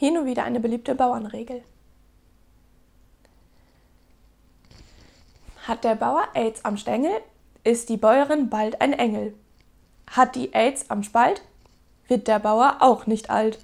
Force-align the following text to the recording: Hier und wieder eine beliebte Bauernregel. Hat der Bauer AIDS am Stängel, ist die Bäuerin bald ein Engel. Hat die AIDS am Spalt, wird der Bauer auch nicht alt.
Hier 0.00 0.12
und 0.12 0.26
wieder 0.26 0.44
eine 0.44 0.60
beliebte 0.60 0.94
Bauernregel. 0.94 1.64
Hat 5.66 5.82
der 5.82 5.96
Bauer 5.96 6.28
AIDS 6.34 6.64
am 6.64 6.76
Stängel, 6.76 7.10
ist 7.64 7.88
die 7.88 7.96
Bäuerin 7.96 8.48
bald 8.48 8.80
ein 8.80 8.92
Engel. 8.92 9.34
Hat 10.08 10.36
die 10.36 10.54
AIDS 10.54 10.88
am 10.88 11.02
Spalt, 11.02 11.42
wird 12.06 12.28
der 12.28 12.38
Bauer 12.38 12.76
auch 12.78 13.06
nicht 13.06 13.28
alt. 13.28 13.58